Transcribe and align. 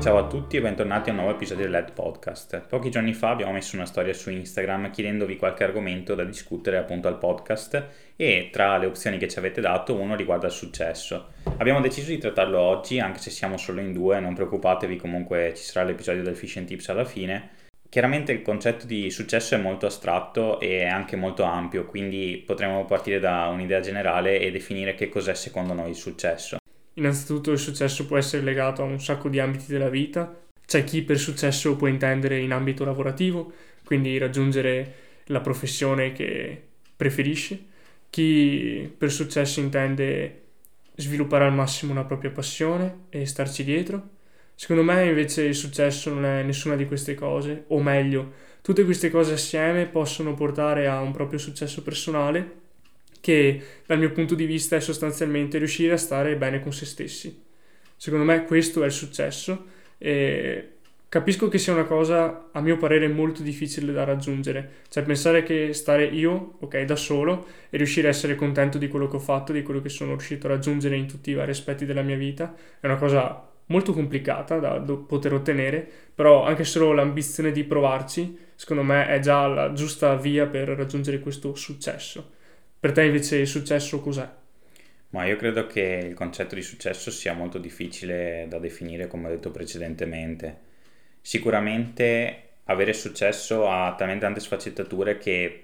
Ciao 0.00 0.16
a 0.16 0.28
tutti 0.28 0.56
e 0.56 0.60
bentornati 0.60 1.08
a 1.08 1.12
un 1.12 1.18
nuovo 1.18 1.34
episodio 1.34 1.64
del 1.64 1.72
LED 1.72 1.92
Podcast. 1.92 2.60
Pochi 2.68 2.88
giorni 2.88 3.12
fa 3.12 3.30
abbiamo 3.30 3.50
messo 3.50 3.74
una 3.74 3.84
storia 3.84 4.14
su 4.14 4.30
Instagram 4.30 4.92
chiedendovi 4.92 5.36
qualche 5.36 5.64
argomento 5.64 6.14
da 6.14 6.22
discutere 6.22 6.76
appunto 6.76 7.08
al 7.08 7.18
podcast 7.18 7.84
e 8.14 8.48
tra 8.52 8.78
le 8.78 8.86
opzioni 8.86 9.18
che 9.18 9.28
ci 9.28 9.38
avete 9.38 9.60
dato 9.60 9.98
uno 9.98 10.14
riguarda 10.14 10.46
il 10.46 10.52
successo. 10.52 11.32
Abbiamo 11.56 11.80
deciso 11.80 12.10
di 12.10 12.18
trattarlo 12.18 12.60
oggi 12.60 13.00
anche 13.00 13.18
se 13.18 13.30
siamo 13.30 13.56
solo 13.56 13.80
in 13.80 13.92
due, 13.92 14.20
non 14.20 14.34
preoccupatevi 14.34 14.94
comunque 14.96 15.52
ci 15.56 15.64
sarà 15.64 15.84
l'episodio 15.84 16.22
del 16.22 16.36
Fish 16.36 16.58
and 16.58 16.68
Tips 16.68 16.88
alla 16.90 17.04
fine. 17.04 17.50
Chiaramente 17.90 18.32
il 18.32 18.42
concetto 18.42 18.84
di 18.84 19.10
successo 19.10 19.54
è 19.54 19.58
molto 19.58 19.86
astratto 19.86 20.60
e 20.60 20.84
anche 20.84 21.16
molto 21.16 21.42
ampio, 21.44 21.86
quindi 21.86 22.42
potremmo 22.44 22.84
partire 22.84 23.18
da 23.18 23.46
un'idea 23.46 23.80
generale 23.80 24.40
e 24.40 24.50
definire 24.50 24.94
che 24.94 25.08
cos'è 25.08 25.34
secondo 25.34 25.72
noi 25.72 25.90
il 25.90 25.96
successo. 25.96 26.58
Innanzitutto 26.94 27.50
il 27.50 27.58
successo 27.58 28.04
può 28.06 28.18
essere 28.18 28.42
legato 28.42 28.82
a 28.82 28.84
un 28.84 29.00
sacco 29.00 29.28
di 29.30 29.40
ambiti 29.40 29.66
della 29.68 29.88
vita. 29.88 30.36
C'è 30.66 30.84
chi 30.84 31.00
per 31.02 31.18
successo 31.18 31.76
può 31.76 31.86
intendere 31.86 32.38
in 32.40 32.52
ambito 32.52 32.84
lavorativo, 32.84 33.52
quindi 33.84 34.18
raggiungere 34.18 34.94
la 35.26 35.40
professione 35.40 36.12
che 36.12 36.62
preferisce. 36.94 37.58
Chi 38.10 38.92
per 38.98 39.10
successo 39.10 39.60
intende 39.60 40.42
sviluppare 40.94 41.44
al 41.44 41.54
massimo 41.54 41.92
una 41.92 42.04
propria 42.04 42.30
passione 42.30 43.04
e 43.08 43.24
starci 43.24 43.64
dietro. 43.64 44.16
Secondo 44.60 44.82
me 44.82 45.06
invece 45.06 45.44
il 45.44 45.54
successo 45.54 46.12
non 46.12 46.24
è 46.24 46.42
nessuna 46.42 46.74
di 46.74 46.84
queste 46.84 47.14
cose, 47.14 47.62
o 47.68 47.80
meglio, 47.80 48.32
tutte 48.60 48.84
queste 48.84 49.08
cose 49.08 49.34
assieme 49.34 49.86
possono 49.86 50.34
portare 50.34 50.88
a 50.88 51.00
un 51.00 51.12
proprio 51.12 51.38
successo 51.38 51.80
personale 51.84 52.54
che 53.20 53.62
dal 53.86 54.00
mio 54.00 54.10
punto 54.10 54.34
di 54.34 54.46
vista 54.46 54.74
è 54.74 54.80
sostanzialmente 54.80 55.58
riuscire 55.58 55.92
a 55.92 55.96
stare 55.96 56.34
bene 56.34 56.60
con 56.60 56.72
se 56.72 56.86
stessi. 56.86 57.40
Secondo 57.96 58.24
me 58.24 58.46
questo 58.46 58.82
è 58.82 58.86
il 58.86 58.90
successo 58.90 59.64
e 59.96 60.70
capisco 61.08 61.46
che 61.46 61.58
sia 61.58 61.72
una 61.72 61.84
cosa 61.84 62.48
a 62.50 62.60
mio 62.60 62.78
parere 62.78 63.06
molto 63.06 63.42
difficile 63.42 63.92
da 63.92 64.02
raggiungere, 64.02 64.70
cioè 64.88 65.04
pensare 65.04 65.44
che 65.44 65.72
stare 65.72 66.04
io, 66.04 66.56
ok, 66.58 66.82
da 66.82 66.96
solo 66.96 67.46
e 67.70 67.76
riuscire 67.76 68.08
a 68.08 68.10
essere 68.10 68.34
contento 68.34 68.76
di 68.76 68.88
quello 68.88 69.06
che 69.06 69.16
ho 69.16 69.20
fatto, 69.20 69.52
di 69.52 69.62
quello 69.62 69.80
che 69.80 69.88
sono 69.88 70.10
riuscito 70.10 70.48
a 70.48 70.50
raggiungere 70.50 70.96
in 70.96 71.06
tutti 71.06 71.30
i 71.30 71.34
vari 71.34 71.52
aspetti 71.52 71.84
della 71.84 72.02
mia 72.02 72.16
vita, 72.16 72.56
è 72.80 72.86
una 72.86 72.96
cosa 72.96 73.47
molto 73.68 73.92
complicata 73.92 74.58
da 74.58 74.80
poter 74.80 75.32
ottenere, 75.32 75.86
però 76.14 76.44
anche 76.44 76.64
solo 76.64 76.92
l'ambizione 76.92 77.52
di 77.52 77.64
provarci, 77.64 78.36
secondo 78.54 78.82
me 78.82 79.06
è 79.06 79.18
già 79.20 79.46
la 79.46 79.72
giusta 79.72 80.14
via 80.16 80.46
per 80.46 80.68
raggiungere 80.68 81.20
questo 81.20 81.54
successo. 81.54 82.36
Per 82.78 82.92
te 82.92 83.04
invece 83.04 83.38
il 83.38 83.46
successo 83.46 84.00
cos'è? 84.00 84.28
Ma 85.10 85.24
io 85.24 85.36
credo 85.36 85.66
che 85.66 86.04
il 86.06 86.14
concetto 86.14 86.54
di 86.54 86.62
successo 86.62 87.10
sia 87.10 87.32
molto 87.32 87.58
difficile 87.58 88.46
da 88.48 88.58
definire, 88.58 89.06
come 89.06 89.28
ho 89.28 89.30
detto 89.30 89.50
precedentemente. 89.50 90.66
Sicuramente 91.20 92.42
avere 92.64 92.92
successo 92.92 93.68
ha 93.68 93.94
talmente 93.96 94.24
tante 94.24 94.40
sfaccettature 94.40 95.16
che 95.18 95.62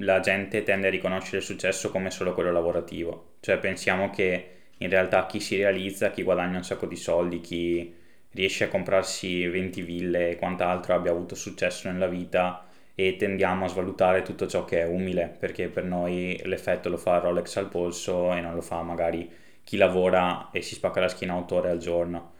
la 0.00 0.20
gente 0.20 0.62
tende 0.62 0.86
a 0.86 0.90
riconoscere 0.90 1.38
il 1.38 1.42
successo 1.42 1.90
come 1.90 2.10
solo 2.10 2.34
quello 2.34 2.52
lavorativo. 2.52 3.34
Cioè 3.40 3.58
pensiamo 3.58 4.10
che 4.10 4.55
in 4.78 4.88
realtà 4.88 5.26
chi 5.26 5.40
si 5.40 5.56
realizza, 5.56 6.10
chi 6.10 6.22
guadagna 6.22 6.58
un 6.58 6.64
sacco 6.64 6.86
di 6.86 6.96
soldi, 6.96 7.40
chi 7.40 7.94
riesce 8.32 8.64
a 8.64 8.68
comprarsi 8.68 9.46
20 9.46 9.82
ville 9.82 10.30
e 10.30 10.36
quant'altro 10.36 10.94
abbia 10.94 11.10
avuto 11.10 11.34
successo 11.34 11.90
nella 11.90 12.06
vita, 12.06 12.66
e 12.98 13.16
tendiamo 13.16 13.66
a 13.66 13.68
svalutare 13.68 14.22
tutto 14.22 14.46
ciò 14.46 14.64
che 14.64 14.80
è 14.80 14.86
umile 14.86 15.36
perché 15.38 15.68
per 15.68 15.84
noi 15.84 16.40
l'effetto 16.44 16.88
lo 16.88 16.96
fa 16.96 17.18
Rolex 17.18 17.56
al 17.56 17.68
polso 17.68 18.32
e 18.32 18.40
non 18.40 18.54
lo 18.54 18.62
fa 18.62 18.80
magari 18.80 19.30
chi 19.62 19.76
lavora 19.76 20.48
e 20.50 20.62
si 20.62 20.74
spacca 20.74 21.00
la 21.00 21.08
schiena 21.08 21.36
8 21.36 21.54
ore 21.56 21.70
al 21.70 21.78
giorno. 21.78 22.32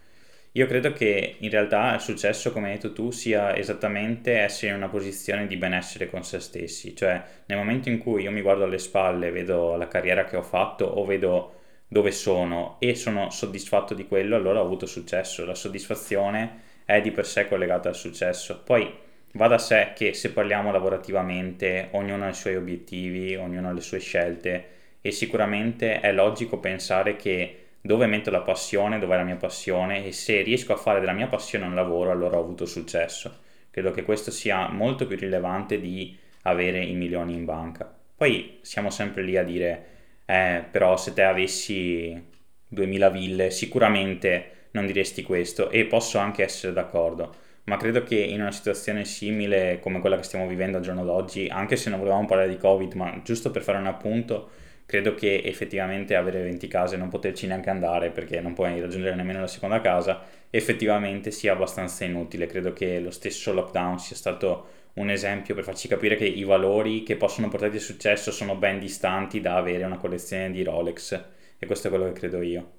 Io 0.52 0.66
credo 0.66 0.92
che 0.92 1.36
in 1.40 1.50
realtà 1.50 1.92
il 1.92 2.00
successo, 2.00 2.52
come 2.52 2.68
hai 2.68 2.74
detto 2.76 2.94
tu, 2.94 3.10
sia 3.10 3.54
esattamente 3.54 4.38
essere 4.38 4.70
in 4.70 4.78
una 4.78 4.88
posizione 4.88 5.46
di 5.46 5.56
benessere 5.58 6.08
con 6.08 6.24
se 6.24 6.40
stessi, 6.40 6.96
cioè 6.96 7.22
nel 7.44 7.58
momento 7.58 7.90
in 7.90 7.98
cui 7.98 8.22
io 8.22 8.30
mi 8.30 8.40
guardo 8.40 8.64
alle 8.64 8.78
spalle, 8.78 9.30
vedo 9.30 9.76
la 9.76 9.88
carriera 9.88 10.24
che 10.24 10.36
ho 10.36 10.42
fatto 10.42 10.86
o 10.86 11.04
vedo 11.04 11.55
dove 11.88 12.10
sono 12.10 12.76
e 12.78 12.94
sono 12.94 13.30
soddisfatto 13.30 13.94
di 13.94 14.06
quello, 14.06 14.36
allora 14.36 14.60
ho 14.60 14.64
avuto 14.64 14.86
successo. 14.86 15.44
La 15.44 15.54
soddisfazione 15.54 16.62
è 16.84 17.00
di 17.00 17.10
per 17.10 17.26
sé 17.26 17.48
collegata 17.48 17.88
al 17.88 17.96
successo. 17.96 18.62
Poi 18.62 19.04
Va 19.36 19.48
da 19.48 19.58
sé 19.58 19.92
che 19.94 20.14
se 20.14 20.30
parliamo 20.32 20.72
lavorativamente, 20.72 21.88
ognuno 21.90 22.24
ha 22.24 22.30
i 22.30 22.34
suoi 22.34 22.56
obiettivi, 22.56 23.36
ognuno 23.36 23.68
ha 23.68 23.72
le 23.72 23.82
sue 23.82 23.98
scelte 23.98 24.68
e 25.02 25.10
sicuramente 25.10 26.00
è 26.00 26.10
logico 26.10 26.58
pensare 26.58 27.16
che 27.16 27.64
dove 27.82 28.06
metto 28.06 28.30
la 28.30 28.40
passione, 28.40 28.98
dov'è 28.98 29.16
la 29.16 29.24
mia 29.24 29.36
passione 29.36 30.06
e 30.06 30.12
se 30.12 30.40
riesco 30.40 30.72
a 30.72 30.78
fare 30.78 31.00
della 31.00 31.12
mia 31.12 31.26
passione 31.26 31.66
un 31.66 31.74
lavoro, 31.74 32.10
allora 32.12 32.38
ho 32.38 32.40
avuto 32.40 32.64
successo. 32.64 33.40
Credo 33.70 33.90
che 33.90 34.04
questo 34.04 34.30
sia 34.30 34.68
molto 34.68 35.06
più 35.06 35.18
rilevante 35.18 35.78
di 35.78 36.16
avere 36.44 36.82
i 36.82 36.94
milioni 36.94 37.34
in 37.34 37.44
banca. 37.44 37.94
Poi 38.16 38.60
siamo 38.62 38.88
sempre 38.88 39.22
lì 39.22 39.36
a 39.36 39.44
dire, 39.44 39.84
eh, 40.26 40.64
però 40.70 40.96
se 40.96 41.12
te 41.12 41.22
avessi 41.22 42.22
2000 42.68 43.10
ville, 43.10 43.50
sicuramente 43.50 44.68
non 44.72 44.86
diresti 44.86 45.22
questo 45.22 45.70
e 45.70 45.86
posso 45.86 46.18
anche 46.18 46.42
essere 46.44 46.72
d'accordo 46.72 47.34
ma 47.66 47.76
credo 47.76 48.02
che 48.04 48.16
in 48.16 48.40
una 48.40 48.52
situazione 48.52 49.04
simile 49.04 49.80
come 49.80 50.00
quella 50.00 50.16
che 50.16 50.22
stiamo 50.22 50.46
vivendo 50.46 50.76
al 50.76 50.84
giorno 50.84 51.04
d'oggi, 51.04 51.48
anche 51.48 51.76
se 51.76 51.90
non 51.90 51.98
volevamo 51.98 52.24
parlare 52.26 52.48
di 52.48 52.58
Covid, 52.58 52.92
ma 52.94 53.20
giusto 53.24 53.50
per 53.50 53.62
fare 53.62 53.78
un 53.78 53.86
appunto, 53.86 54.50
credo 54.86 55.14
che 55.14 55.42
effettivamente 55.44 56.14
avere 56.14 56.42
20 56.42 56.68
case 56.68 56.94
e 56.94 56.98
non 56.98 57.08
poterci 57.08 57.46
neanche 57.48 57.68
andare 57.70 58.10
perché 58.10 58.40
non 58.40 58.52
puoi 58.54 58.80
raggiungere 58.80 59.16
nemmeno 59.16 59.40
la 59.40 59.48
seconda 59.48 59.80
casa, 59.80 60.22
effettivamente 60.48 61.32
sia 61.32 61.52
abbastanza 61.54 62.04
inutile. 62.04 62.46
Credo 62.46 62.72
che 62.72 63.00
lo 63.00 63.10
stesso 63.10 63.52
lockdown 63.52 63.98
sia 63.98 64.14
stato 64.14 64.75
un 64.96 65.10
esempio 65.10 65.54
per 65.54 65.64
farci 65.64 65.88
capire 65.88 66.16
che 66.16 66.24
i 66.24 66.44
valori 66.44 67.02
che 67.02 67.16
possono 67.16 67.48
portarti 67.48 67.76
al 67.76 67.82
successo 67.82 68.30
sono 68.30 68.56
ben 68.56 68.78
distanti 68.78 69.40
da 69.40 69.56
avere 69.56 69.84
una 69.84 69.98
collezione 69.98 70.50
di 70.50 70.62
Rolex 70.62 71.24
e 71.58 71.66
questo 71.66 71.86
è 71.86 71.90
quello 71.90 72.06
che 72.06 72.18
credo 72.18 72.40
io. 72.42 72.70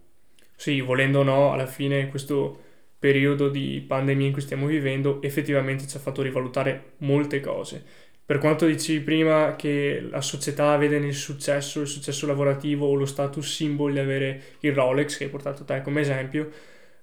Sì, 0.55 0.81
volendo 0.81 1.19
o 1.19 1.23
no, 1.23 1.53
alla 1.53 1.67
fine 1.67 2.09
questo 2.09 2.63
periodo 2.97 3.49
di 3.49 3.83
pandemia 3.87 4.27
in 4.27 4.31
cui 4.33 4.41
stiamo 4.41 4.65
vivendo 4.65 5.21
effettivamente 5.21 5.87
ci 5.87 5.97
ha 5.97 5.99
fatto 5.99 6.23
rivalutare 6.23 6.93
molte 6.97 7.39
cose. 7.39 7.83
Per 8.25 8.39
quanto 8.39 8.65
dicevi 8.65 9.01
prima 9.01 9.55
che 9.55 10.05
la 10.09 10.21
società 10.21 10.75
vede 10.75 10.99
nel 10.99 11.13
successo, 11.13 11.81
il 11.81 11.87
successo 11.87 12.25
lavorativo 12.25 12.87
o 12.87 12.95
lo 12.95 13.05
status 13.05 13.53
symbol 13.53 13.93
di 13.93 13.99
avere 13.99 14.41
il 14.61 14.73
Rolex 14.73 15.17
che 15.17 15.25
hai 15.25 15.29
portato 15.29 15.63
te 15.63 15.81
come 15.83 16.01
esempio, 16.01 16.49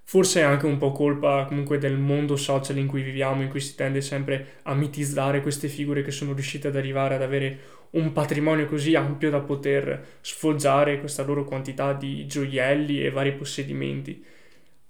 forse 0.05 0.39
è 0.39 0.43
anche 0.43 0.65
un 0.65 0.77
po' 0.77 0.91
colpa 0.93 1.43
comunque 1.45 1.77
del 1.77 1.97
mondo 1.97 2.37
social 2.37 2.77
in 2.77 2.87
cui 2.87 3.01
viviamo, 3.01 3.41
in 3.41 3.49
cui 3.49 3.59
si 3.59 3.75
tende 3.75 3.99
sempre 3.99 4.59
a 4.63 4.73
mitizzare 4.73 5.41
queste 5.41 5.67
figure 5.67 6.01
che 6.01 6.11
sono 6.11 6.33
riuscite 6.33 6.69
ad 6.69 6.77
arrivare 6.77 7.15
ad 7.15 7.21
avere 7.21 7.59
un 7.91 8.13
patrimonio 8.13 8.65
così 8.67 8.95
ampio 8.95 9.29
da 9.29 9.41
poter 9.41 10.19
sfoggiare 10.21 10.99
questa 10.99 11.23
loro 11.23 11.43
quantità 11.43 11.93
di 11.93 12.25
gioielli 12.25 13.03
e 13.03 13.11
vari 13.11 13.33
possedimenti 13.33 14.33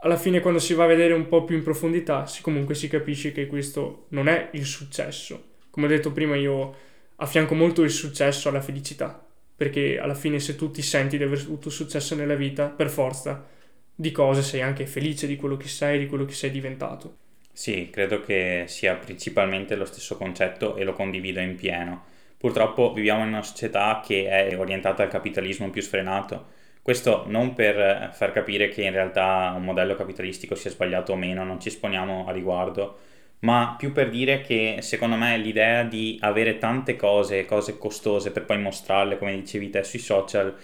alla 0.06 0.17
fine 0.17 0.39
quando 0.39 0.59
si 0.59 0.75
va 0.75 0.83
a 0.83 0.88
vedere 0.88 1.13
un 1.13 1.27
po' 1.27 1.44
più 1.45 1.56
in 1.56 1.63
profondità 1.63 2.27
si, 2.27 2.44
comunque 2.44 2.75
si 2.75 2.88
capisce 2.88 3.31
che 3.31 3.47
questo 3.47 4.06
non 4.09 4.27
è 4.27 4.50
il 4.53 4.65
successo. 4.65 5.53
Come 5.71 5.88
ho 5.88 5.89
detto 5.89 6.11
prima 6.11 6.35
io 6.35 6.75
affianco 7.15 7.56
molto 7.56 7.81
il 7.81 7.89
successo 7.89 8.50
alla 8.50 8.61
felicità, 8.61 9.25
perché 9.56 9.97
alla 9.97 10.13
fine 10.13 10.39
se 10.39 10.56
tu 10.56 10.69
ti 10.69 10.83
senti 10.83 11.18
di 11.18 11.23
aver 11.23 11.39
avuto 11.39 11.71
successo 11.71 12.13
nella 12.13 12.35
vita, 12.35 12.68
per 12.68 12.89
forza 12.89 13.47
di 13.95 14.12
cose 14.12 14.42
sei 14.42 14.62
anche 14.62 14.86
felice 14.86 15.25
di 15.25 15.36
quello 15.36 15.57
che 15.57 15.68
sei, 15.68 16.00
di 16.00 16.07
quello 16.07 16.25
che 16.25 16.33
sei 16.33 16.51
diventato. 16.51 17.18
Sì, 17.51 17.89
credo 17.89 18.19
che 18.19 18.65
sia 18.68 18.95
principalmente 18.95 19.75
lo 19.75 19.86
stesso 19.86 20.18
concetto 20.18 20.75
e 20.75 20.83
lo 20.83 20.94
condivido 20.94 21.39
in 21.39 21.56
pieno. 21.56 22.03
Purtroppo 22.38 22.92
viviamo 22.92 23.24
in 23.24 23.30
una 23.30 23.44
società 23.44 24.01
che 24.06 24.27
è 24.27 24.57
orientata 24.57 25.03
al 25.03 25.09
capitalismo 25.09 25.69
più 25.69 25.81
sfrenato 25.81 26.53
questo 26.86 27.24
non 27.25 27.56
per 27.56 28.12
far 28.13 28.31
capire 28.31 28.69
che 28.69 28.83
in 28.83 28.92
realtà 28.92 29.51
un 29.56 29.63
modello 29.63 29.95
capitalistico 29.95 30.53
sia 30.53 30.69
sbagliato 30.69 31.13
o 31.13 31.15
meno, 31.15 31.44
non 31.44 31.59
ci 31.59 31.69
esponiamo 31.69 32.27
a 32.27 32.31
riguardo, 32.31 33.00
ma 33.39 33.74
più 33.75 33.92
per 33.92 34.12
dire 34.12 34.42
che 34.42 34.77
secondo 34.81 35.15
me 35.15 35.36
l'idea 35.39 35.81
di 35.81 36.19
avere 36.21 36.59
tante 36.59 36.95
cose, 36.95 37.45
cose 37.45 37.80
costose 37.80 38.30
per 38.30 38.45
poi 38.45 38.59
mostrarle, 38.59 39.18
come 39.18 39.33
dicevi 39.33 39.71
te, 39.71 39.83
sui 39.83 39.97
social, 39.97 40.56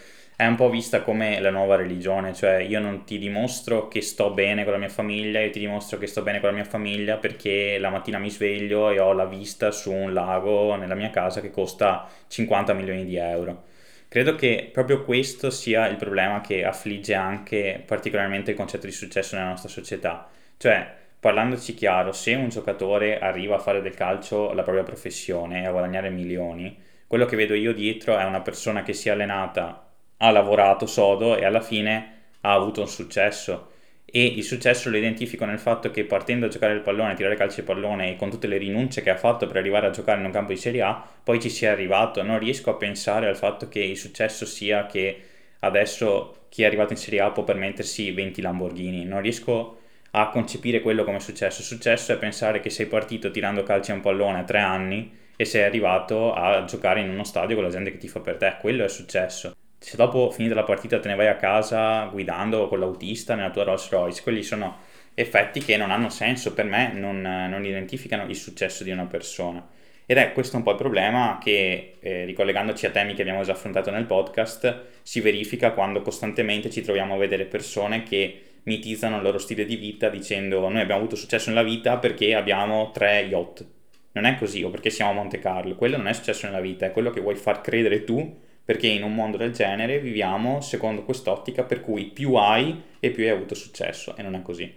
è 0.41 0.47
un 0.47 0.55
po' 0.55 0.71
vista 0.71 1.03
come 1.03 1.39
la 1.39 1.51
nuova 1.51 1.75
religione, 1.75 2.33
cioè 2.33 2.55
io 2.55 2.79
non 2.79 3.03
ti 3.03 3.19
dimostro 3.19 3.87
che 3.87 4.01
sto 4.01 4.31
bene 4.31 4.63
con 4.63 4.73
la 4.73 4.79
mia 4.79 4.89
famiglia, 4.89 5.39
io 5.39 5.51
ti 5.51 5.59
dimostro 5.59 5.99
che 5.99 6.07
sto 6.07 6.23
bene 6.23 6.39
con 6.39 6.49
la 6.49 6.55
mia 6.55 6.63
famiglia 6.63 7.17
perché 7.17 7.77
la 7.77 7.91
mattina 7.91 8.17
mi 8.17 8.31
sveglio 8.31 8.89
e 8.89 8.99
ho 8.99 9.13
la 9.13 9.25
vista 9.25 9.69
su 9.69 9.91
un 9.91 10.13
lago 10.13 10.75
nella 10.77 10.95
mia 10.95 11.11
casa 11.11 11.41
che 11.41 11.51
costa 11.51 12.09
50 12.27 12.73
milioni 12.73 13.05
di 13.05 13.17
euro. 13.17 13.65
Credo 14.07 14.33
che 14.33 14.67
proprio 14.73 15.03
questo 15.03 15.51
sia 15.51 15.87
il 15.87 15.97
problema 15.97 16.41
che 16.41 16.65
affligge 16.65 17.13
anche 17.13 17.83
particolarmente 17.85 18.49
il 18.49 18.57
concetto 18.57 18.87
di 18.87 18.91
successo 18.93 19.35
nella 19.35 19.49
nostra 19.49 19.69
società. 19.69 20.27
Cioè, 20.57 20.91
parlandoci 21.19 21.75
chiaro, 21.75 22.13
se 22.13 22.33
un 22.33 22.49
giocatore 22.49 23.19
arriva 23.19 23.57
a 23.57 23.59
fare 23.59 23.83
del 23.83 23.93
calcio 23.93 24.53
la 24.53 24.63
propria 24.63 24.83
professione 24.83 25.61
e 25.61 25.67
a 25.67 25.71
guadagnare 25.71 26.09
milioni, 26.09 26.81
quello 27.05 27.25
che 27.25 27.35
vedo 27.35 27.53
io 27.53 27.73
dietro 27.75 28.17
è 28.17 28.23
una 28.23 28.41
persona 28.41 28.81
che 28.81 28.93
si 28.93 29.07
è 29.07 29.11
allenata 29.11 29.85
ha 30.23 30.31
lavorato 30.31 30.85
sodo 30.85 31.35
e 31.35 31.45
alla 31.45 31.61
fine 31.61 32.19
ha 32.41 32.53
avuto 32.53 32.81
un 32.81 32.87
successo. 32.87 33.69
E 34.05 34.25
il 34.25 34.43
successo 34.43 34.89
lo 34.89 34.97
identifico 34.97 35.45
nel 35.45 35.59
fatto 35.59 35.89
che 35.89 36.03
partendo 36.03 36.45
a 36.45 36.49
giocare 36.49 36.73
il 36.73 36.81
pallone, 36.81 37.13
a 37.13 37.15
tirare 37.15 37.35
calcio 37.35 37.61
e 37.61 37.63
pallone 37.63 38.11
e 38.11 38.15
con 38.17 38.29
tutte 38.29 38.47
le 38.47 38.57
rinunce 38.57 39.01
che 39.01 39.09
ha 39.09 39.15
fatto 39.17 39.47
per 39.47 39.57
arrivare 39.57 39.87
a 39.87 39.91
giocare 39.91 40.19
in 40.19 40.25
un 40.25 40.31
campo 40.31 40.51
di 40.51 40.59
Serie 40.59 40.81
A, 40.81 41.03
poi 41.23 41.39
ci 41.39 41.49
sia 41.49 41.71
arrivato. 41.71 42.21
Non 42.21 42.37
riesco 42.37 42.69
a 42.69 42.75
pensare 42.75 43.27
al 43.27 43.37
fatto 43.37 43.67
che 43.67 43.79
il 43.79 43.97
successo 43.97 44.45
sia 44.45 44.85
che 44.85 45.21
adesso 45.59 46.45
chi 46.49 46.63
è 46.63 46.65
arrivato 46.65 46.93
in 46.93 46.99
Serie 46.99 47.21
A 47.21 47.31
può 47.31 47.43
permettersi 47.43 48.11
20 48.11 48.41
Lamborghini. 48.41 49.05
Non 49.05 49.21
riesco 49.21 49.77
a 50.11 50.29
concepire 50.29 50.81
quello 50.81 51.03
come 51.03 51.19
successo. 51.19 51.63
Successo 51.63 52.11
è 52.11 52.17
pensare 52.17 52.59
che 52.59 52.69
sei 52.69 52.85
partito 52.85 53.31
tirando 53.31 53.63
calcio 53.63 53.91
e 53.91 53.95
un 53.95 54.01
pallone 54.01 54.39
a 54.39 54.43
tre 54.43 54.59
anni 54.59 55.17
e 55.35 55.45
sei 55.45 55.63
arrivato 55.63 56.33
a 56.33 56.65
giocare 56.65 56.99
in 56.99 57.09
uno 57.09 57.23
stadio 57.23 57.55
con 57.55 57.63
la 57.63 57.71
gente 57.71 57.91
che 57.91 57.97
ti 57.97 58.09
fa 58.09 58.19
per 58.19 58.35
te. 58.35 58.57
Quello 58.59 58.83
è 58.83 58.89
successo 58.89 59.55
se 59.83 59.97
dopo 59.97 60.29
finita 60.29 60.53
la 60.53 60.63
partita 60.63 60.99
te 60.99 61.07
ne 61.07 61.15
vai 61.15 61.27
a 61.27 61.37
casa 61.37 62.05
guidando 62.05 62.67
con 62.67 62.79
l'autista 62.79 63.33
nella 63.33 63.49
tua 63.49 63.63
Rolls 63.63 63.89
Royce, 63.89 64.21
quelli 64.21 64.43
sono 64.43 64.77
effetti 65.15 65.59
che 65.59 65.75
non 65.75 65.89
hanno 65.89 66.09
senso 66.09 66.53
per 66.53 66.65
me, 66.65 66.93
non, 66.93 67.19
non 67.19 67.65
identificano 67.65 68.29
il 68.29 68.35
successo 68.35 68.83
di 68.83 68.91
una 68.91 69.07
persona. 69.07 69.67
Ed 70.05 70.17
è 70.17 70.33
questo 70.33 70.55
un 70.55 70.61
po' 70.61 70.71
il 70.71 70.77
problema 70.77 71.39
che, 71.43 71.97
eh, 71.99 72.25
ricollegandoci 72.25 72.85
a 72.85 72.91
temi 72.91 73.15
che 73.15 73.21
abbiamo 73.21 73.41
già 73.41 73.53
affrontato 73.53 73.89
nel 73.89 74.05
podcast, 74.05 74.83
si 75.01 75.19
verifica 75.19 75.71
quando 75.71 76.03
costantemente 76.03 76.69
ci 76.69 76.81
troviamo 76.81 77.15
a 77.15 77.17
vedere 77.17 77.45
persone 77.45 78.03
che 78.03 78.41
mitizzano 78.63 79.17
il 79.17 79.23
loro 79.23 79.39
stile 79.39 79.65
di 79.65 79.77
vita 79.77 80.09
dicendo 80.09 80.59
noi 80.69 80.81
abbiamo 80.81 81.01
avuto 81.01 81.15
successo 81.15 81.49
nella 81.49 81.63
vita 81.63 81.97
perché 81.97 82.35
abbiamo 82.35 82.91
tre 82.93 83.21
yacht. 83.21 83.65
Non 84.11 84.25
è 84.25 84.37
così 84.37 84.61
o 84.61 84.69
perché 84.69 84.91
siamo 84.91 85.09
a 85.09 85.13
Monte 85.15 85.39
Carlo, 85.39 85.73
quello 85.75 85.97
non 85.97 86.07
è 86.07 86.13
successo 86.13 86.45
nella 86.45 86.61
vita, 86.61 86.85
è 86.85 86.91
quello 86.91 87.09
che 87.09 87.21
vuoi 87.21 87.35
far 87.35 87.61
credere 87.61 88.03
tu 88.03 88.49
perché 88.71 88.87
in 88.87 89.03
un 89.03 89.13
mondo 89.13 89.35
del 89.35 89.51
genere 89.51 89.99
viviamo 89.99 90.61
secondo 90.61 91.03
quest'ottica 91.03 91.63
per 91.63 91.81
cui 91.81 92.05
più 92.05 92.35
hai 92.35 92.81
e 93.01 93.11
più 93.11 93.25
hai 93.25 93.31
avuto 93.31 93.53
successo 93.53 94.15
e 94.15 94.21
non 94.21 94.33
è 94.33 94.41
così. 94.41 94.73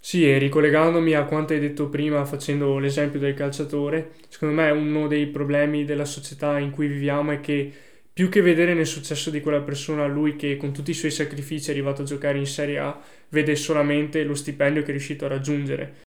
Sì, 0.00 0.30
e 0.30 0.38
ricollegandomi 0.38 1.12
a 1.14 1.24
quanto 1.24 1.52
hai 1.52 1.58
detto 1.58 1.88
prima 1.88 2.24
facendo 2.24 2.78
l'esempio 2.78 3.18
del 3.18 3.34
calciatore, 3.34 4.12
secondo 4.28 4.54
me 4.54 4.70
uno 4.70 5.08
dei 5.08 5.26
problemi 5.26 5.84
della 5.84 6.04
società 6.04 6.60
in 6.60 6.70
cui 6.70 6.86
viviamo 6.86 7.32
è 7.32 7.40
che 7.40 7.72
più 8.12 8.28
che 8.28 8.42
vedere 8.42 8.74
nel 8.74 8.86
successo 8.86 9.30
di 9.30 9.40
quella 9.40 9.62
persona 9.62 10.06
lui 10.06 10.36
che 10.36 10.56
con 10.56 10.72
tutti 10.72 10.92
i 10.92 10.94
suoi 10.94 11.10
sacrifici 11.10 11.70
è 11.70 11.72
arrivato 11.72 12.02
a 12.02 12.04
giocare 12.04 12.38
in 12.38 12.46
Serie 12.46 12.78
A, 12.78 12.96
vede 13.30 13.56
solamente 13.56 14.22
lo 14.22 14.36
stipendio 14.36 14.82
che 14.82 14.88
è 14.88 14.92
riuscito 14.92 15.24
a 15.24 15.28
raggiungere. 15.30 16.05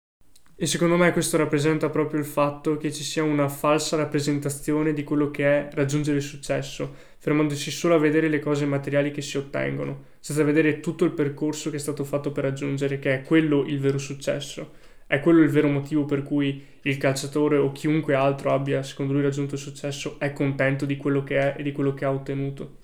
E 0.60 0.66
secondo 0.66 0.96
me 0.96 1.12
questo 1.12 1.36
rappresenta 1.36 1.88
proprio 1.88 2.18
il 2.18 2.26
fatto 2.26 2.78
che 2.78 2.92
ci 2.92 3.04
sia 3.04 3.22
una 3.22 3.48
falsa 3.48 3.94
rappresentazione 3.94 4.92
di 4.92 5.04
quello 5.04 5.30
che 5.30 5.44
è 5.44 5.68
raggiungere 5.72 6.16
il 6.16 6.22
successo, 6.24 6.96
fermandosi 7.18 7.70
solo 7.70 7.94
a 7.94 7.98
vedere 7.98 8.28
le 8.28 8.40
cose 8.40 8.66
materiali 8.66 9.12
che 9.12 9.22
si 9.22 9.36
ottengono, 9.36 10.06
senza 10.18 10.42
vedere 10.42 10.80
tutto 10.80 11.04
il 11.04 11.12
percorso 11.12 11.70
che 11.70 11.76
è 11.76 11.78
stato 11.78 12.02
fatto 12.02 12.32
per 12.32 12.42
raggiungere, 12.42 12.98
che 12.98 13.14
è 13.14 13.22
quello 13.22 13.64
il 13.66 13.78
vero 13.78 13.98
successo. 13.98 14.72
È 15.06 15.20
quello 15.20 15.42
il 15.42 15.50
vero 15.50 15.68
motivo 15.68 16.04
per 16.06 16.24
cui 16.24 16.60
il 16.82 16.96
calciatore 16.96 17.56
o 17.56 17.70
chiunque 17.70 18.14
altro 18.14 18.52
abbia, 18.52 18.82
secondo 18.82 19.12
lui, 19.12 19.22
raggiunto 19.22 19.54
il 19.54 19.60
successo, 19.60 20.18
è 20.18 20.32
contento 20.32 20.86
di 20.86 20.96
quello 20.96 21.22
che 21.22 21.38
è 21.38 21.54
e 21.56 21.62
di 21.62 21.70
quello 21.70 21.94
che 21.94 22.04
ha 22.04 22.10
ottenuto. 22.10 22.78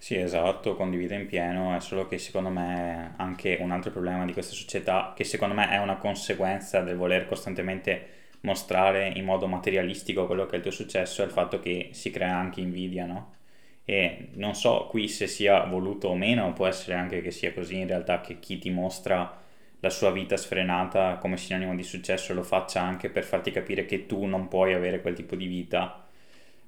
Sì, 0.00 0.16
esatto, 0.16 0.76
condivido 0.76 1.14
in 1.14 1.26
pieno, 1.26 1.74
è 1.76 1.80
solo 1.80 2.06
che 2.06 2.18
secondo 2.18 2.48
me 2.50 3.14
anche 3.16 3.58
un 3.60 3.72
altro 3.72 3.90
problema 3.90 4.24
di 4.24 4.32
questa 4.32 4.54
società, 4.54 5.12
che 5.14 5.24
secondo 5.24 5.54
me 5.54 5.68
è 5.70 5.78
una 5.78 5.96
conseguenza 5.96 6.80
del 6.80 6.96
voler 6.96 7.26
costantemente 7.26 8.06
mostrare 8.42 9.08
in 9.08 9.24
modo 9.24 9.46
materialistico 9.48 10.26
quello 10.26 10.46
che 10.46 10.52
è 10.52 10.56
il 10.56 10.62
tuo 10.62 10.70
successo, 10.70 11.22
è 11.22 11.24
il 11.24 11.32
fatto 11.32 11.58
che 11.60 11.88
si 11.92 12.10
crea 12.10 12.34
anche 12.36 12.60
invidia, 12.60 13.06
no? 13.06 13.34
E 13.84 14.28
non 14.34 14.54
so 14.54 14.86
qui 14.88 15.08
se 15.08 15.26
sia 15.26 15.64
voluto 15.64 16.08
o 16.08 16.14
meno, 16.14 16.52
può 16.52 16.66
essere 16.66 16.94
anche 16.94 17.20
che 17.20 17.30
sia 17.32 17.52
così 17.52 17.78
in 17.78 17.88
realtà 17.88 18.20
che 18.20 18.38
chi 18.38 18.58
ti 18.58 18.70
mostra 18.70 19.36
la 19.80 19.90
sua 19.90 20.10
vita 20.12 20.36
sfrenata 20.36 21.16
come 21.18 21.36
sinonimo 21.36 21.74
di 21.74 21.82
successo 21.82 22.34
lo 22.34 22.42
faccia 22.44 22.80
anche 22.82 23.10
per 23.10 23.24
farti 23.24 23.50
capire 23.50 23.84
che 23.84 24.06
tu 24.06 24.24
non 24.26 24.46
puoi 24.48 24.74
avere 24.74 25.00
quel 25.00 25.14
tipo 25.14 25.34
di 25.36 25.46
vita, 25.46 26.06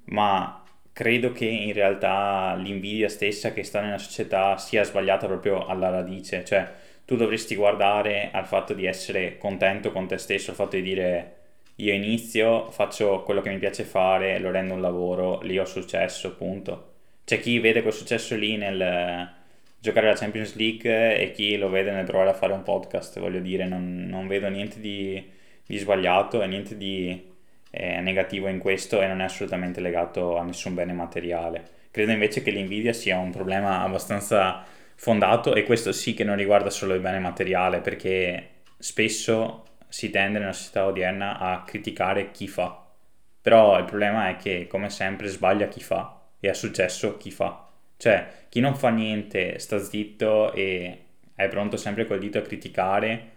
ma 0.05 0.60
credo 0.93 1.31
che 1.31 1.45
in 1.45 1.73
realtà 1.73 2.55
l'invidia 2.55 3.09
stessa 3.09 3.53
che 3.53 3.63
sta 3.63 3.81
nella 3.81 3.97
società 3.97 4.57
sia 4.57 4.83
sbagliata 4.83 5.27
proprio 5.27 5.65
alla 5.65 5.89
radice, 5.89 6.43
cioè 6.43 6.69
tu 7.05 7.15
dovresti 7.15 7.55
guardare 7.55 8.29
al 8.31 8.45
fatto 8.45 8.73
di 8.73 8.85
essere 8.85 9.37
contento 9.37 9.91
con 9.91 10.07
te 10.07 10.17
stesso, 10.17 10.51
al 10.51 10.55
fatto 10.55 10.75
di 10.75 10.81
dire 10.81 11.35
io 11.75 11.93
inizio, 11.93 12.69
faccio 12.71 13.23
quello 13.23 13.41
che 13.41 13.49
mi 13.49 13.57
piace 13.57 13.83
fare, 13.83 14.39
lo 14.39 14.51
rendo 14.51 14.73
un 14.73 14.81
lavoro, 14.81 15.41
lì 15.41 15.57
ho 15.57 15.65
successo, 15.65 16.35
punto. 16.35 16.89
C'è 17.25 17.39
chi 17.39 17.59
vede 17.59 17.81
quel 17.81 17.93
successo 17.93 18.35
lì 18.35 18.55
nel 18.57 19.29
giocare 19.79 20.07
la 20.07 20.15
Champions 20.15 20.55
League 20.55 21.17
e 21.17 21.31
chi 21.31 21.57
lo 21.57 21.69
vede 21.69 21.91
nel 21.91 22.05
provare 22.05 22.29
a 22.29 22.33
fare 22.33 22.53
un 22.53 22.61
podcast, 22.63 23.19
voglio 23.19 23.39
dire, 23.39 23.65
non, 23.65 24.05
non 24.07 24.27
vedo 24.27 24.47
niente 24.47 24.79
di, 24.79 25.27
di 25.65 25.77
sbagliato 25.77 26.41
e 26.41 26.47
niente 26.47 26.77
di 26.77 27.30
è 27.71 28.01
negativo 28.01 28.47
in 28.49 28.59
questo 28.59 29.01
e 29.01 29.07
non 29.07 29.21
è 29.21 29.23
assolutamente 29.23 29.79
legato 29.79 30.37
a 30.37 30.43
nessun 30.43 30.75
bene 30.75 30.93
materiale. 30.93 31.79
Credo 31.89 32.11
invece 32.11 32.43
che 32.43 32.51
l'invidia 32.51 32.93
sia 32.93 33.17
un 33.17 33.31
problema 33.31 33.81
abbastanza 33.83 34.63
fondato 34.95 35.55
e 35.55 35.63
questo 35.63 35.91
sì 35.91 36.13
che 36.13 36.23
non 36.23 36.35
riguarda 36.35 36.69
solo 36.69 36.93
il 36.93 37.01
bene 37.01 37.17
materiale 37.17 37.79
perché 37.79 38.49
spesso 38.77 39.65
si 39.87 40.09
tende 40.09 40.37
nella 40.37 40.53
società 40.53 40.85
odierna 40.85 41.39
a 41.39 41.63
criticare 41.63 42.31
chi 42.31 42.47
fa. 42.47 42.85
Però 43.41 43.79
il 43.79 43.85
problema 43.85 44.29
è 44.29 44.35
che 44.35 44.67
come 44.67 44.89
sempre 44.89 45.27
sbaglia 45.27 45.67
chi 45.67 45.81
fa 45.81 46.21
e 46.39 46.49
ha 46.49 46.53
successo 46.53 47.17
chi 47.17 47.31
fa. 47.31 47.67
Cioè 47.97 48.27
chi 48.49 48.59
non 48.59 48.75
fa 48.75 48.89
niente 48.89 49.57
sta 49.59 49.79
zitto 49.79 50.53
e 50.53 51.05
è 51.33 51.47
pronto 51.47 51.77
sempre 51.77 52.05
col 52.05 52.19
dito 52.19 52.37
a 52.37 52.41
criticare 52.41 53.29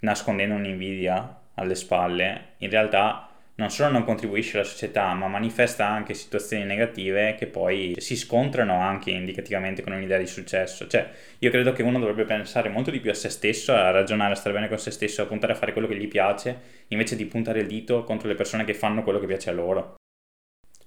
nascondendo 0.00 0.54
un'invidia 0.54 1.40
alle 1.54 1.74
spalle, 1.74 2.52
in 2.58 2.70
realtà 2.70 3.28
non 3.56 3.70
solo 3.70 3.90
non 3.90 4.04
contribuisce 4.04 4.56
alla 4.56 4.66
società, 4.66 5.12
ma 5.14 5.28
manifesta 5.28 5.86
anche 5.86 6.14
situazioni 6.14 6.64
negative 6.64 7.36
che 7.38 7.46
poi 7.46 7.94
si 7.98 8.16
scontrano 8.16 8.80
anche 8.80 9.10
indicativamente 9.10 9.82
con 9.82 9.92
un'idea 9.92 10.18
di 10.18 10.26
successo. 10.26 10.88
Cioè, 10.88 11.08
io 11.38 11.50
credo 11.50 11.72
che 11.72 11.82
uno 11.82 12.00
dovrebbe 12.00 12.24
pensare 12.24 12.68
molto 12.68 12.90
di 12.90 12.98
più 12.98 13.10
a 13.10 13.14
se 13.14 13.28
stesso, 13.28 13.72
a 13.72 13.90
ragionare, 13.90 14.32
a 14.32 14.36
stare 14.36 14.54
bene 14.54 14.68
con 14.68 14.78
se 14.78 14.90
stesso, 14.90 15.22
a 15.22 15.26
puntare 15.26 15.52
a 15.52 15.56
fare 15.56 15.72
quello 15.72 15.86
che 15.86 15.96
gli 15.96 16.08
piace, 16.08 16.84
invece 16.88 17.14
di 17.14 17.26
puntare 17.26 17.60
il 17.60 17.68
dito 17.68 18.02
contro 18.02 18.26
le 18.26 18.34
persone 18.34 18.64
che 18.64 18.74
fanno 18.74 19.04
quello 19.04 19.20
che 19.20 19.26
piace 19.26 19.50
a 19.50 19.52
loro. 19.52 19.94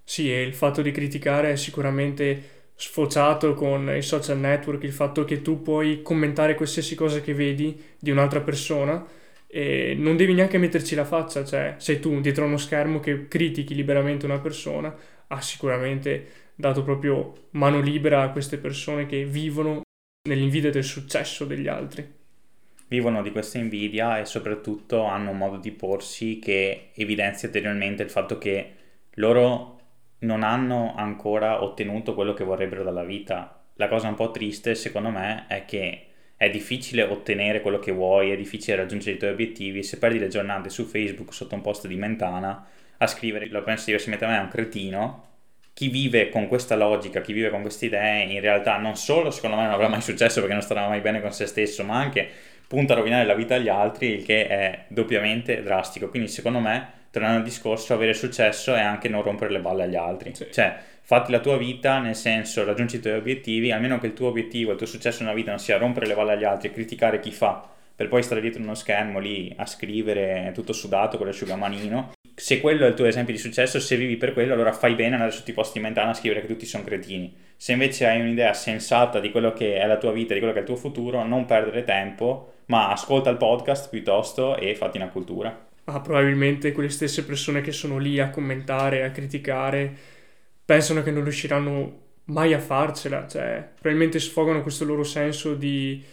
Sì, 0.04 0.32
e 0.32 0.42
il 0.42 0.54
fatto 0.54 0.82
di 0.82 0.92
criticare 0.92 1.52
è 1.52 1.56
sicuramente 1.56 2.56
sfociato 2.76 3.54
con 3.54 3.94
i 3.96 4.02
social 4.02 4.38
network, 4.38 4.84
il 4.84 4.92
fatto 4.92 5.26
che 5.26 5.42
tu 5.42 5.62
puoi 5.62 6.02
commentare 6.02 6.56
qualsiasi 6.56 6.96
cosa 6.96 7.22
che 7.22 7.34
vedi 7.34 7.82
di 7.98 8.12
un'altra 8.12 8.42
persona 8.42 9.06
e 9.48 9.96
non 9.98 10.18
devi 10.18 10.34
neanche 10.34 10.58
metterci 10.58 10.94
la 10.94 11.06
faccia, 11.06 11.46
cioè 11.46 11.76
sei 11.78 12.00
tu 12.00 12.20
dietro 12.20 12.46
uno 12.46 12.58
schermo 12.58 13.00
che 13.00 13.28
critichi 13.28 13.74
liberamente 13.74 14.26
una 14.26 14.40
persona, 14.40 14.94
ha 15.28 15.42
sicuramente 15.42 16.46
dato 16.54 16.84
proprio 16.84 17.48
mano 17.52 17.80
libera 17.80 18.22
a 18.24 18.32
queste 18.32 18.58
persone 18.58 19.06
che 19.06 19.24
vivono 19.24 19.82
nell'invidia 20.28 20.72
del 20.72 20.84
successo 20.84 21.46
degli 21.46 21.68
altri. 21.68 22.16
Vivono 22.90 23.22
di 23.22 23.32
questa 23.32 23.58
invidia 23.58 24.20
e 24.20 24.26
soprattutto 24.26 25.04
hanno 25.04 25.32
un 25.32 25.38
modo 25.38 25.58
di 25.58 25.72
porsi 25.72 26.40
che 26.40 26.90
evidenzia 26.94 27.48
ulteriormente 27.48 28.04
il 28.04 28.10
fatto 28.10 28.38
che 28.38 28.74
loro 29.16 29.80
non 30.20 30.44
hanno 30.44 30.94
ancora 30.96 31.64
ottenuto 31.64 32.14
quello 32.14 32.34
che 32.34 32.44
vorrebbero 32.44 32.84
dalla 32.84 33.04
vita. 33.04 33.64
La 33.76 33.88
cosa 33.88 34.08
un 34.08 34.16
po' 34.16 34.32
triste, 34.32 34.74
secondo 34.74 35.10
me, 35.10 35.46
è 35.48 35.66
che 35.66 36.07
è 36.38 36.50
difficile 36.50 37.02
ottenere 37.02 37.62
quello 37.62 37.80
che 37.80 37.92
vuoi, 37.92 38.32
è 38.32 38.38
difficile 38.38 38.78
raggiungere 38.78 39.16
i 39.16 39.18
tuoi 39.18 39.32
obiettivi, 39.32 39.84
se 39.84 39.98
perdi 39.98 40.20
le 40.20 40.28
giornate 40.28 40.70
su 40.70 40.86
Facebook 40.86 41.34
sotto 41.34 41.56
un 41.56 41.62
post 41.62 41.88
di 41.88 41.96
Mentana 41.96 42.66
a 42.98 43.08
scrivere, 43.08 43.48
lo 43.48 43.64
penso 43.64 43.86
diversamente 43.88 44.26
a 44.26 44.30
me, 44.30 44.38
è 44.38 44.42
un 44.42 44.50
cretino, 44.50 45.26
chi 45.74 45.90
vive 45.90 46.30
con 46.30 46.48
questa 46.48 46.76
logica, 46.76 47.22
chi 47.22 47.34
vive 47.34 47.50
con 47.50 47.62
queste 47.62 47.88
idee, 47.88 48.24
in 48.24 48.40
realtà 48.40 48.78
non 48.78 48.96
solo 48.96 49.30
secondo 49.32 49.58
me 49.58 49.64
non 49.64 49.74
avrà 49.74 49.88
mai 49.88 50.02
successo 50.02 50.40
perché 50.40 50.54
non 50.54 50.64
starà 50.64 50.88
mai 50.88 51.02
bene 51.02 51.22
con 51.22 51.32
se 51.32 51.46
stesso, 51.46 51.84
ma 51.84 51.98
anche 52.00 52.28
punta 52.68 52.94
a 52.94 52.98
rovinare 52.98 53.26
la 53.26 53.36
vita 53.36 53.56
agli 53.56 53.70
altri, 53.70 54.08
il 54.08 54.26
che 54.26 54.48
è 54.48 54.86
doppiamente 54.88 55.62
drastico. 55.62 56.10
Quindi 56.10 56.30
secondo 56.30 56.60
me 56.60 56.92
tornando 57.18 57.40
al 57.40 57.44
discorso, 57.44 57.94
avere 57.94 58.14
successo 58.14 58.74
è 58.76 58.82
anche 58.82 59.10
non 59.10 59.24
rompere 59.24 59.52
le 59.52 59.60
balle 59.60 59.84
agli 59.84 59.96
altri. 59.96 60.36
Sì. 60.36 60.48
Cioè, 60.52 60.76
fatti 61.02 61.32
la 61.32 61.40
tua 61.40 61.58
vita, 61.58 62.00
nel 62.00 62.16
senso, 62.16 62.64
raggiungi 62.64 62.98
i 62.98 63.00
tuoi 63.00 63.16
obiettivi, 63.16 63.72
almeno 63.72 64.00
che 64.00 64.08
il 64.08 64.14
tuo 64.14 64.28
obiettivo, 64.28 64.72
il 64.72 64.78
tuo 64.78 64.86
successo 64.86 65.24
nella 65.24 65.36
vita 65.36 65.50
non 65.50 65.60
sia 65.60 65.78
rompere 65.78 66.06
le 66.06 66.14
balle 66.14 66.34
agli 66.34 66.44
altri, 66.44 66.72
criticare 66.72 67.20
chi 67.20 67.32
fa, 67.32 67.68
per 67.96 68.08
poi 68.08 68.22
stare 68.22 68.42
dietro 68.42 68.62
uno 68.62 68.76
schermo 68.76 69.20
lì 69.20 69.54
a 69.58 69.66
scrivere 69.66 70.52
tutto 70.54 70.74
sudato 70.74 71.18
con 71.18 71.26
l'asciugamanino. 71.26 72.12
Se 72.36 72.62
quello 72.62 72.86
è 72.86 72.90
il 72.90 72.94
tuo 72.94 73.06
esempio 73.06 73.34
di 73.34 73.40
successo, 73.40 73.80
se 73.80 73.98
vivi 73.98 74.16
per 74.16 74.34
quello, 74.34 74.54
allora 74.54 74.72
fai 74.72 74.94
bene 74.94 75.16
andare 75.16 75.32
sotto 75.32 75.50
i 75.50 75.54
posti 75.56 75.80
mentali 75.80 76.10
a 76.10 76.14
scrivere 76.14 76.42
che 76.42 76.48
tutti 76.48 76.68
sono 76.68 76.84
cretini. 76.84 77.36
Se 77.58 77.72
invece 77.72 78.06
hai 78.06 78.22
un'idea 78.22 78.54
sensata 78.54 79.20
di 79.20 79.32
quello 79.32 79.54
che 79.54 79.78
è 79.78 79.88
la 79.88 79.98
tua 79.98 80.12
vita, 80.12 80.34
di 80.34 80.40
quello 80.40 80.54
che 80.54 80.60
è 80.60 80.62
il 80.62 80.68
tuo 80.68 80.78
futuro, 80.78 81.24
non 81.24 81.46
perdere 81.46 81.84
tempo, 81.84 82.54
ma 82.66 82.92
ascolta 82.92 83.32
il 83.32 83.38
podcast 83.38 83.90
piuttosto 83.90 84.56
e 84.56 84.76
fatti 84.76 84.98
una 84.98 85.08
cultura. 85.08 85.67
Ah, 85.90 86.02
probabilmente 86.02 86.74
quelle 86.74 86.90
stesse 86.90 87.24
persone 87.24 87.62
che 87.62 87.72
sono 87.72 87.98
lì 87.98 88.20
a 88.20 88.30
commentare, 88.30 89.06
a 89.06 89.12
criticare, 89.12 89.96
pensano 90.66 91.02
che 91.02 91.12
non 91.12 91.24
riusciranno 91.24 92.00
mai 92.26 92.54
a 92.54 92.60
farcela, 92.60 93.26
cioè 93.26 93.66
probabilmente 93.74 94.20
sfogano 94.20 94.62
questo 94.62 94.84
loro 94.84 95.04
senso 95.04 95.54
di 95.54 96.04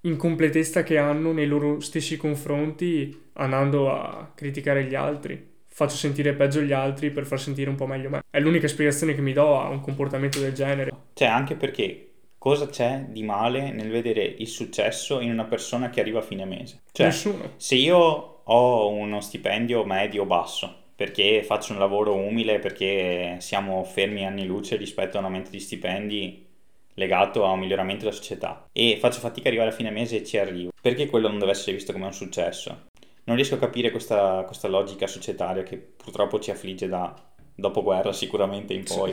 incompletezza 0.00 0.82
che 0.82 0.98
hanno 0.98 1.30
nei 1.30 1.46
loro 1.46 1.78
stessi 1.78 2.16
confronti 2.16 3.30
andando 3.34 3.92
a 3.92 4.32
criticare 4.34 4.84
gli 4.84 4.96
altri. 4.96 5.50
Faccio 5.68 5.94
sentire 5.94 6.34
peggio 6.34 6.60
gli 6.60 6.72
altri 6.72 7.12
per 7.12 7.24
far 7.24 7.40
sentire 7.40 7.70
un 7.70 7.76
po' 7.76 7.86
meglio 7.86 8.10
me. 8.10 8.22
È 8.28 8.40
l'unica 8.40 8.66
spiegazione 8.66 9.14
che 9.14 9.20
mi 9.20 9.32
do 9.32 9.60
a 9.60 9.68
un 9.68 9.80
comportamento 9.80 10.40
del 10.40 10.52
genere. 10.52 10.90
Cioè, 11.14 11.28
anche 11.28 11.54
perché 11.54 12.10
cosa 12.38 12.66
c'è 12.66 13.06
di 13.08 13.22
male 13.22 13.70
nel 13.70 13.88
vedere 13.88 14.24
il 14.24 14.48
successo 14.48 15.20
in 15.20 15.30
una 15.30 15.44
persona 15.44 15.90
che 15.90 16.00
arriva 16.00 16.18
a 16.18 16.22
fine 16.22 16.44
mese? 16.44 16.80
Cioè, 16.90 17.06
Nessuno. 17.06 17.52
se 17.56 17.76
io 17.76 18.31
ho 18.44 18.88
uno 18.88 19.20
stipendio 19.20 19.84
medio 19.84 20.24
basso 20.24 20.80
perché 20.94 21.42
faccio 21.42 21.72
un 21.72 21.80
lavoro 21.80 22.14
umile, 22.14 22.60
perché 22.60 23.36
siamo 23.40 23.82
fermi 23.82 24.24
anni 24.24 24.46
luce 24.46 24.76
rispetto 24.76 25.16
a 25.16 25.20
un 25.20 25.26
aumento 25.26 25.50
di 25.50 25.58
stipendi 25.58 26.46
legato 26.94 27.44
a 27.44 27.50
un 27.50 27.58
miglioramento 27.58 28.04
della 28.04 28.14
società 28.14 28.68
e 28.70 28.98
faccio 29.00 29.18
fatica 29.18 29.48
ad 29.48 29.54
arrivare 29.54 29.70
a 29.70 29.76
fine 29.76 29.90
mese 29.90 30.18
e 30.18 30.24
ci 30.24 30.38
arrivo, 30.38 30.70
perché 30.80 31.06
quello 31.06 31.28
non 31.28 31.38
deve 31.38 31.52
essere 31.52 31.72
visto 31.72 31.92
come 31.92 32.04
un 32.04 32.12
successo? 32.12 32.86
Non 33.24 33.34
riesco 33.34 33.54
a 33.54 33.58
capire 33.58 33.90
questa, 33.90 34.42
questa 34.44 34.68
logica 34.68 35.06
societaria 35.06 35.62
che 35.62 35.76
purtroppo 35.76 36.38
ci 36.38 36.50
affligge 36.50 36.86
da 36.88 37.14
dopoguerra 37.54 38.12
sicuramente 38.12 38.72
in 38.72 38.84
poi, 38.84 39.12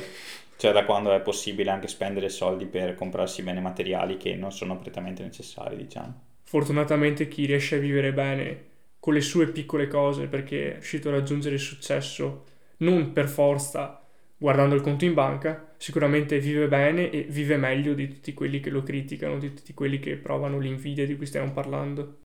cioè 0.58 0.72
da 0.72 0.86
quando 0.86 1.12
è 1.12 1.22
possibile 1.22 1.72
anche 1.72 1.88
spendere 1.88 2.30
soldi 2.30 2.66
per 2.66 2.94
comprarsi 2.96 3.42
beni 3.42 3.62
materiali 3.62 4.18
che 4.18 4.36
non 4.36 4.52
sono 4.52 4.78
prettamente 4.78 5.24
necessari, 5.24 5.76
diciamo. 5.76 6.28
Fortunatamente 6.44 7.28
chi 7.28 7.46
riesce 7.46 7.76
a 7.76 7.80
vivere 7.80 8.12
bene 8.12 8.69
con 9.00 9.14
le 9.14 9.22
sue 9.22 9.48
piccole 9.48 9.88
cose 9.88 10.28
perché 10.28 10.70
è 10.70 10.74
riuscito 10.74 11.10
a 11.10 11.14
raggiungere 11.14 11.56
il 11.56 11.62
successo 11.62 12.46
non 12.78 13.14
per 13.14 13.28
forza 13.28 14.00
guardando 14.40 14.74
il 14.74 14.82
conto 14.82 15.04
in 15.04 15.14
banca, 15.14 15.74
sicuramente 15.76 16.40
vive 16.40 16.70
bene 16.70 17.10
e 17.10 17.24
vive 17.24 17.58
meglio 17.58 17.94
di 17.94 18.08
tutti 18.08 18.34
quelli 18.34 18.62
che 18.62 18.70
lo 18.70 18.84
criticano, 18.84 19.38
di 19.38 19.54
tutti 19.54 19.74
quelli 19.74 20.00
che 20.00 20.16
provano 20.16 20.60
l'invidia 20.60 21.06
di 21.06 21.18
cui 21.18 21.26
stiamo 21.26 21.52
parlando. 21.52 22.20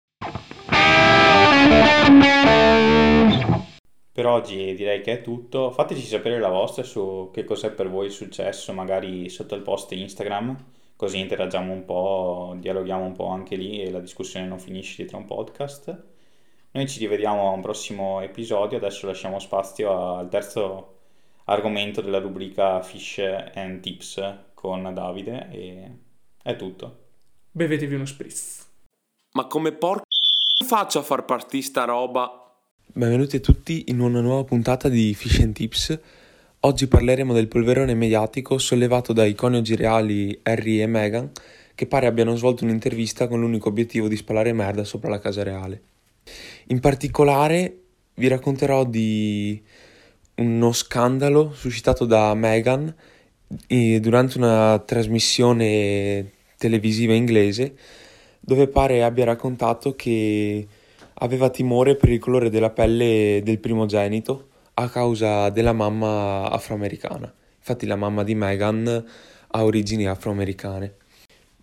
Per 4.12 4.28
oggi 4.28 4.76
direi 4.76 5.02
che 5.02 5.14
è 5.14 5.22
tutto. 5.22 5.72
Fateci 5.72 6.04
sapere 6.04 6.40
la 6.40 6.50
vostra 6.50 6.84
su 6.84 7.32
che 7.34 7.44
cos'è 7.44 7.72
per 7.72 7.90
voi 7.90 8.06
il 8.06 8.12
successo, 8.12 8.72
magari 8.72 9.28
sotto 9.30 9.56
il 9.56 9.64
post 9.64 9.92
Instagram, 9.92 10.56
così 10.96 11.18
interagiamo 11.18 11.74
un 11.74 11.84
po', 11.84 12.56
dialoghiamo 12.60 13.04
un 13.04 13.14
po' 13.14 13.30
anche 13.30 13.56
lì 13.56 13.82
e 13.82 13.90
la 13.90 14.00
discussione 14.00 14.46
non 14.46 14.60
finisce 14.60 14.98
dietro 14.98 15.18
un 15.18 15.26
podcast. 15.26 16.13
Noi 16.76 16.88
ci 16.88 16.98
rivediamo 16.98 17.50
a 17.50 17.52
un 17.52 17.62
prossimo 17.62 18.20
episodio, 18.22 18.78
adesso 18.78 19.06
lasciamo 19.06 19.38
spazio 19.38 20.18
al 20.18 20.28
terzo 20.28 21.02
argomento 21.46 22.02
della 22.02 22.18
rubrica 22.18 22.82
Fish 22.82 23.20
and 23.54 23.80
Tips 23.80 24.38
con 24.56 24.92
Davide 24.92 25.50
e 25.52 25.92
è 26.42 26.56
tutto. 26.56 27.10
Bevetevi 27.52 27.94
uno 27.94 28.08
spritz. 28.08 28.66
Ma 29.34 29.46
come 29.46 29.74
porco 29.74 30.06
faccio 30.66 30.98
a 30.98 31.04
far 31.04 31.26
partire 31.26 31.62
sta 31.62 31.84
roba? 31.84 32.52
Benvenuti 32.88 33.36
a 33.36 33.40
tutti 33.40 33.84
in 33.90 34.00
una 34.00 34.22
nuova 34.22 34.44
puntata 34.44 34.90
di 34.90 35.14
Fish 35.14 35.42
and 35.42 35.54
Tips. 35.54 36.00
Oggi 36.62 36.88
parleremo 36.88 37.34
del 37.34 37.50
polverone 37.50 37.94
mediatico 37.94 38.58
sollevato 38.58 39.14
dai 39.14 39.36
coniugi 39.36 39.76
reali 39.76 40.40
Harry 40.42 40.82
e 40.82 40.88
Meghan, 40.88 41.32
che 41.76 41.86
pare 41.86 42.08
abbiano 42.08 42.36
svolto 42.36 42.64
un'intervista 42.64 43.28
con 43.28 43.42
l'unico 43.42 43.70
obiettivo 43.70 44.08
di 44.08 44.16
spalare 44.16 44.54
merda 44.54 44.84
sopra 44.84 45.12
la 45.12 45.20
casa 45.20 45.44
reale. 45.44 45.92
In 46.68 46.80
particolare 46.80 47.78
vi 48.16 48.28
racconterò 48.28 48.86
di 48.86 49.62
uno 50.36 50.72
scandalo 50.72 51.52
suscitato 51.54 52.06
da 52.06 52.34
Meghan 52.34 52.94
durante 53.68 54.38
una 54.38 54.82
trasmissione 54.86 56.32
televisiva 56.58 57.14
inglese 57.14 57.76
dove 58.40 58.68
pare 58.68 59.04
abbia 59.04 59.26
raccontato 59.26 59.96
che 59.96 60.68
aveva 61.16 61.50
timore 61.50 61.96
per 61.96 62.10
il 62.10 62.20
colore 62.20 62.50
della 62.50 62.72
pelle 62.72 63.42
del 63.44 63.60
primogenito 63.60 64.50
a 64.74 64.90
causa 64.90 65.50
della 65.50 65.74
mamma 65.74 66.50
afroamericana. 66.50 67.32
Infatti 67.58 67.86
la 67.86 67.96
mamma 67.96 68.24
di 68.24 68.36
Meghan 68.36 69.06
ha 69.48 69.64
origini 69.64 70.08
afroamericane. 70.08 70.96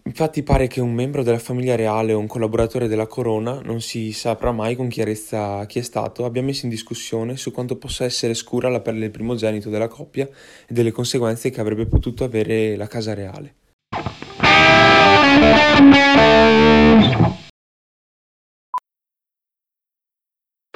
Infatti 0.05 0.43
pare 0.43 0.67
che 0.67 0.81
un 0.81 0.93
membro 0.93 1.23
della 1.23 1.39
famiglia 1.39 1.77
reale 1.77 2.13
o 2.13 2.19
un 2.19 2.27
collaboratore 2.27 2.89
della 2.89 3.07
corona, 3.07 3.61
non 3.63 3.81
si 3.81 4.13
saprà 4.13 4.51
mai 4.51 4.75
con 4.77 4.89
chiarezza 4.89 5.65
chi 5.67 5.79
è 5.79 5.83
stato, 5.83 6.25
abbia 6.25 6.43
messo 6.43 6.65
in 6.65 6.71
discussione 6.71 7.37
su 7.37 7.53
quanto 7.53 7.77
possa 7.77 8.05
essere 8.05 8.35
scura 8.35 8.69
la 8.69 8.81
pelle 8.81 9.01
del 9.01 9.11
primogenito 9.11 9.71
della 9.71 9.89
coppia 9.89 10.27
e 10.27 10.73
delle 10.73 10.91
conseguenze 10.91 11.51
che 11.51 11.61
avrebbe 11.61 11.87
potuto 11.87 12.25
avere 12.25 12.77
la 12.77 12.87
casa 12.87 13.15
reale. 13.15 13.55